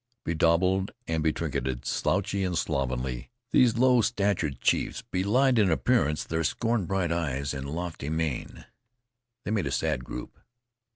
Bedaubed 0.25 0.89
and 1.07 1.23
betrinketed, 1.23 1.85
slouchy 1.85 2.43
and 2.43 2.57
slovenly, 2.57 3.29
these 3.51 3.77
low 3.77 4.01
statured 4.01 4.59
chiefs 4.59 5.03
belied 5.03 5.59
in 5.59 5.69
appearance 5.69 6.23
their 6.23 6.43
scorn 6.43 6.87
bright 6.87 7.11
eyes 7.11 7.53
and 7.53 7.69
lofty 7.69 8.09
mien. 8.09 8.65
They 9.43 9.51
made 9.51 9.67
a 9.67 9.71
sad 9.71 10.03
group. 10.03 10.39